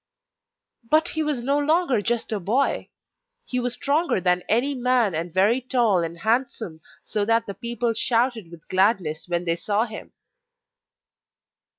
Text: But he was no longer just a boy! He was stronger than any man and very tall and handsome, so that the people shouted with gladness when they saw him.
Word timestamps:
But 0.89 1.09
he 1.09 1.21
was 1.21 1.43
no 1.43 1.59
longer 1.59 2.01
just 2.01 2.31
a 2.31 2.39
boy! 2.39 2.89
He 3.45 3.59
was 3.59 3.73
stronger 3.73 4.19
than 4.19 4.41
any 4.49 4.73
man 4.73 5.13
and 5.13 5.31
very 5.31 5.61
tall 5.61 5.99
and 6.03 6.17
handsome, 6.21 6.81
so 7.05 7.23
that 7.23 7.45
the 7.45 7.53
people 7.53 7.93
shouted 7.93 8.49
with 8.49 8.67
gladness 8.67 9.27
when 9.27 9.45
they 9.45 9.55
saw 9.55 9.85
him. 9.85 10.13